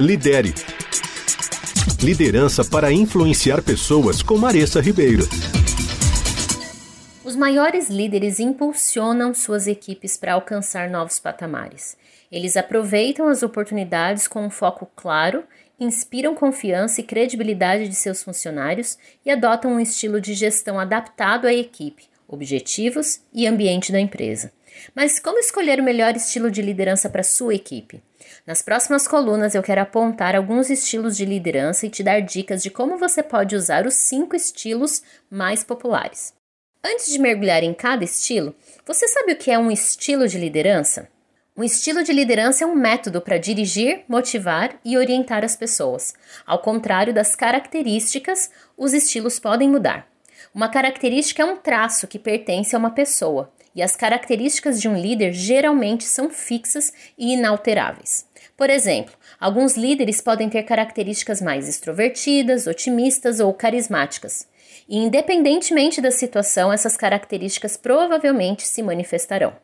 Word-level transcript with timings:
Lidere. 0.00 0.54
Liderança 2.02 2.64
para 2.64 2.90
influenciar 2.90 3.62
pessoas 3.62 4.22
com 4.22 4.38
Maressa 4.38 4.80
Ribeiro. 4.80 5.24
Os 7.22 7.36
maiores 7.36 7.90
líderes 7.90 8.40
impulsionam 8.40 9.34
suas 9.34 9.66
equipes 9.66 10.16
para 10.16 10.32
alcançar 10.32 10.88
novos 10.88 11.20
patamares. 11.20 11.96
Eles 12.32 12.56
aproveitam 12.56 13.28
as 13.28 13.42
oportunidades 13.42 14.26
com 14.26 14.46
um 14.46 14.50
foco 14.50 14.90
claro, 14.96 15.44
inspiram 15.78 16.34
confiança 16.34 17.02
e 17.02 17.04
credibilidade 17.04 17.86
de 17.86 17.94
seus 17.94 18.22
funcionários 18.22 18.96
e 19.26 19.30
adotam 19.30 19.74
um 19.74 19.80
estilo 19.80 20.22
de 20.22 20.32
gestão 20.32 20.80
adaptado 20.80 21.46
à 21.46 21.52
equipe, 21.52 22.04
objetivos 22.32 23.20
e 23.32 23.46
ambiente 23.46 23.92
da 23.92 24.00
empresa. 24.00 24.50
Mas 24.94 25.18
como 25.18 25.38
escolher 25.38 25.78
o 25.78 25.84
melhor 25.84 26.16
estilo 26.16 26.50
de 26.50 26.62
liderança 26.62 27.08
para 27.08 27.22
sua 27.22 27.54
equipe? 27.54 28.02
Nas 28.46 28.62
próximas 28.62 29.06
colunas 29.06 29.54
eu 29.54 29.62
quero 29.62 29.82
apontar 29.82 30.34
alguns 30.34 30.70
estilos 30.70 31.16
de 31.16 31.24
liderança 31.24 31.86
e 31.86 31.90
te 31.90 32.02
dar 32.02 32.20
dicas 32.20 32.62
de 32.62 32.70
como 32.70 32.96
você 32.96 33.22
pode 33.22 33.54
usar 33.54 33.86
os 33.86 33.94
cinco 33.94 34.34
estilos 34.34 35.02
mais 35.30 35.62
populares. 35.62 36.32
Antes 36.82 37.12
de 37.12 37.18
mergulhar 37.18 37.62
em 37.62 37.74
cada 37.74 38.02
estilo, 38.02 38.54
você 38.84 39.06
sabe 39.06 39.32
o 39.32 39.36
que 39.36 39.50
é 39.50 39.58
um 39.58 39.70
estilo 39.70 40.26
de 40.26 40.38
liderança? 40.38 41.08
Um 41.56 41.62
estilo 41.62 42.02
de 42.02 42.12
liderança 42.12 42.64
é 42.64 42.66
um 42.66 42.74
método 42.74 43.20
para 43.20 43.36
dirigir, 43.36 44.04
motivar 44.08 44.80
e 44.82 44.96
orientar 44.96 45.44
as 45.44 45.54
pessoas. 45.54 46.14
Ao 46.46 46.58
contrário 46.58 47.12
das 47.12 47.36
características, 47.36 48.50
os 48.76 48.94
estilos 48.94 49.38
podem 49.38 49.68
mudar. 49.68 50.11
Uma 50.54 50.68
característica 50.68 51.42
é 51.42 51.44
um 51.44 51.56
traço 51.56 52.06
que 52.06 52.18
pertence 52.18 52.74
a 52.74 52.78
uma 52.78 52.90
pessoa, 52.90 53.52
e 53.74 53.82
as 53.82 53.96
características 53.96 54.80
de 54.80 54.88
um 54.88 54.96
líder 54.96 55.32
geralmente 55.32 56.04
são 56.04 56.28
fixas 56.28 56.92
e 57.18 57.34
inalteráveis. 57.34 58.26
Por 58.56 58.68
exemplo, 58.68 59.14
alguns 59.40 59.76
líderes 59.76 60.20
podem 60.20 60.48
ter 60.48 60.62
características 60.62 61.40
mais 61.40 61.68
extrovertidas, 61.68 62.66
otimistas 62.66 63.40
ou 63.40 63.52
carismáticas. 63.52 64.46
E 64.88 64.98
independentemente 64.98 66.00
da 66.00 66.10
situação, 66.10 66.72
essas 66.72 66.96
características 66.96 67.76
provavelmente 67.76 68.66
se 68.66 68.82
manifestarão. 68.82 69.54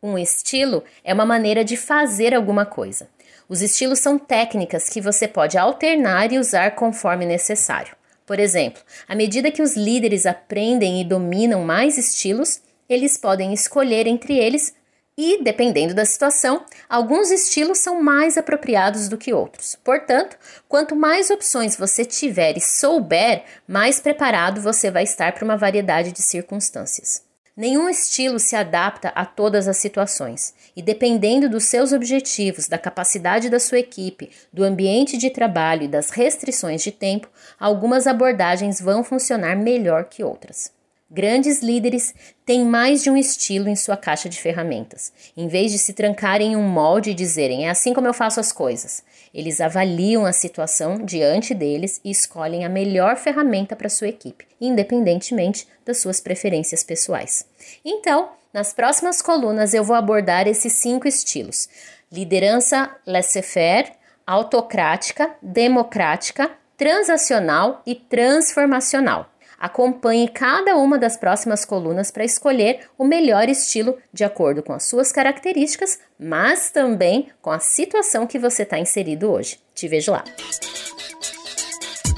Um 0.00 0.16
estilo 0.16 0.84
é 1.02 1.12
uma 1.12 1.26
maneira 1.26 1.64
de 1.64 1.76
fazer 1.76 2.32
alguma 2.32 2.64
coisa. 2.64 3.08
Os 3.48 3.62
estilos 3.62 3.98
são 3.98 4.18
técnicas 4.18 4.88
que 4.88 5.00
você 5.00 5.26
pode 5.26 5.58
alternar 5.58 6.32
e 6.32 6.38
usar 6.38 6.72
conforme 6.72 7.26
necessário. 7.26 7.97
Por 8.28 8.38
exemplo, 8.38 8.82
à 9.08 9.14
medida 9.14 9.50
que 9.50 9.62
os 9.62 9.74
líderes 9.74 10.26
aprendem 10.26 11.00
e 11.00 11.04
dominam 11.04 11.64
mais 11.64 11.96
estilos, 11.96 12.60
eles 12.86 13.16
podem 13.16 13.54
escolher 13.54 14.06
entre 14.06 14.36
eles 14.36 14.74
e, 15.16 15.42
dependendo 15.42 15.94
da 15.94 16.04
situação, 16.04 16.62
alguns 16.90 17.30
estilos 17.30 17.78
são 17.78 18.02
mais 18.02 18.36
apropriados 18.36 19.08
do 19.08 19.16
que 19.16 19.32
outros. 19.32 19.78
Portanto, 19.82 20.36
quanto 20.68 20.94
mais 20.94 21.30
opções 21.30 21.74
você 21.74 22.04
tiver 22.04 22.58
e 22.58 22.60
souber, 22.60 23.44
mais 23.66 23.98
preparado 23.98 24.60
você 24.60 24.90
vai 24.90 25.04
estar 25.04 25.32
para 25.32 25.46
uma 25.46 25.56
variedade 25.56 26.12
de 26.12 26.20
circunstâncias. 26.20 27.27
Nenhum 27.58 27.88
estilo 27.88 28.38
se 28.38 28.54
adapta 28.54 29.08
a 29.16 29.26
todas 29.26 29.66
as 29.66 29.78
situações, 29.78 30.54
e 30.76 30.80
dependendo 30.80 31.50
dos 31.50 31.64
seus 31.64 31.92
objetivos, 31.92 32.68
da 32.68 32.78
capacidade 32.78 33.50
da 33.50 33.58
sua 33.58 33.80
equipe, 33.80 34.30
do 34.52 34.62
ambiente 34.62 35.18
de 35.18 35.28
trabalho 35.28 35.82
e 35.82 35.88
das 35.88 36.10
restrições 36.10 36.84
de 36.84 36.92
tempo, 36.92 37.28
algumas 37.58 38.06
abordagens 38.06 38.80
vão 38.80 39.02
funcionar 39.02 39.56
melhor 39.56 40.04
que 40.04 40.22
outras. 40.22 40.77
Grandes 41.10 41.62
líderes 41.62 42.14
têm 42.44 42.66
mais 42.66 43.02
de 43.02 43.08
um 43.08 43.16
estilo 43.16 43.66
em 43.66 43.74
sua 43.74 43.96
caixa 43.96 44.28
de 44.28 44.38
ferramentas. 44.38 45.10
Em 45.34 45.48
vez 45.48 45.72
de 45.72 45.78
se 45.78 45.94
trancarem 45.94 46.52
em 46.52 46.56
um 46.56 46.68
molde 46.68 47.10
e 47.10 47.14
dizerem 47.14 47.66
é 47.66 47.70
assim 47.70 47.94
como 47.94 48.06
eu 48.06 48.12
faço 48.12 48.38
as 48.38 48.52
coisas, 48.52 49.02
eles 49.32 49.58
avaliam 49.58 50.26
a 50.26 50.34
situação 50.34 50.98
diante 51.02 51.54
deles 51.54 51.98
e 52.04 52.10
escolhem 52.10 52.62
a 52.62 52.68
melhor 52.68 53.16
ferramenta 53.16 53.74
para 53.74 53.88
sua 53.88 54.08
equipe, 54.08 54.46
independentemente 54.60 55.66
das 55.82 55.96
suas 55.96 56.20
preferências 56.20 56.84
pessoais. 56.84 57.46
Então, 57.82 58.28
nas 58.52 58.74
próximas 58.74 59.22
colunas 59.22 59.72
eu 59.72 59.82
vou 59.82 59.96
abordar 59.96 60.46
esses 60.46 60.74
cinco 60.74 61.08
estilos: 61.08 61.70
liderança 62.12 62.94
laissez-faire, 63.06 63.92
autocrática, 64.26 65.30
democrática, 65.40 66.50
transacional 66.76 67.82
e 67.86 67.94
transformacional. 67.94 69.30
Acompanhe 69.58 70.28
cada 70.28 70.76
uma 70.76 70.96
das 70.98 71.16
próximas 71.16 71.64
colunas 71.64 72.10
para 72.10 72.24
escolher 72.24 72.80
o 72.96 73.04
melhor 73.04 73.48
estilo 73.48 73.98
de 74.12 74.22
acordo 74.22 74.62
com 74.62 74.72
as 74.72 74.84
suas 74.84 75.10
características, 75.10 75.98
mas 76.18 76.70
também 76.70 77.28
com 77.42 77.50
a 77.50 77.58
situação 77.58 78.26
que 78.26 78.38
você 78.38 78.62
está 78.62 78.78
inserido 78.78 79.30
hoje. 79.30 79.58
Te 79.74 79.88
vejo 79.88 80.12
lá. 80.12 80.24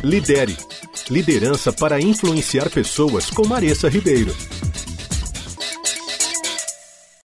Lidere. 0.02 0.56
Liderança 1.10 1.72
para 1.72 2.00
influenciar 2.00 2.70
pessoas 2.70 3.30
com 3.30 3.46
Maressa 3.46 3.88
Ribeiro. 3.88 4.34